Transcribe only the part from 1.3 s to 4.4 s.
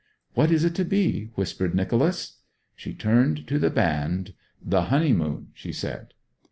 whispered Nicholas. She turned to the band.